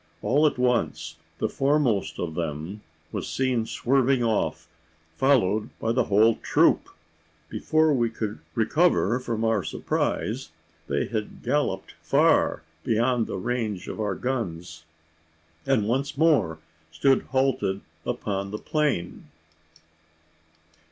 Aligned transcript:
All 0.23 0.47
at 0.47 0.57
once 0.57 1.17
the 1.37 1.47
foremost 1.47 2.17
of 2.17 2.33
them 2.33 2.81
was 3.11 3.29
seen 3.29 3.67
swerving 3.67 4.23
off, 4.23 4.67
followed 5.15 5.69
by 5.77 5.91
the 5.91 6.05
whole 6.05 6.37
troop! 6.37 6.89
Before 7.49 7.93
we 7.93 8.09
could 8.09 8.39
recover 8.55 9.19
from 9.19 9.43
our 9.45 9.63
surprise, 9.63 10.49
they 10.87 11.05
had 11.05 11.43
galloped 11.43 11.91
far 12.01 12.63
beyond 12.83 13.27
the 13.27 13.37
range 13.37 13.87
of 13.87 13.99
our 13.99 14.15
guns, 14.15 14.85
and 15.67 15.87
once 15.87 16.17
more 16.17 16.57
stood 16.91 17.21
halted 17.25 17.81
upon 18.03 18.49
the 18.49 18.57
plain! 18.57 19.27